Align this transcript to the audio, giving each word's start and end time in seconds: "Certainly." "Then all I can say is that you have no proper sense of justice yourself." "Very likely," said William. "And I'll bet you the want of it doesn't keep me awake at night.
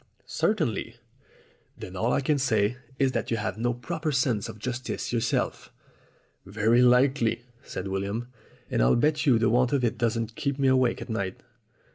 "Certainly." 0.25 0.95
"Then 1.77 1.95
all 1.95 2.11
I 2.11 2.21
can 2.21 2.39
say 2.39 2.77
is 2.97 3.11
that 3.11 3.29
you 3.29 3.37
have 3.37 3.59
no 3.59 3.71
proper 3.71 4.11
sense 4.11 4.49
of 4.49 4.57
justice 4.57 5.13
yourself." 5.13 5.71
"Very 6.43 6.81
likely," 6.81 7.43
said 7.61 7.87
William. 7.87 8.27
"And 8.71 8.81
I'll 8.81 8.95
bet 8.95 9.27
you 9.27 9.37
the 9.37 9.51
want 9.51 9.73
of 9.73 9.83
it 9.83 9.99
doesn't 9.99 10.33
keep 10.33 10.57
me 10.57 10.69
awake 10.69 11.03
at 11.03 11.09
night. 11.11 11.43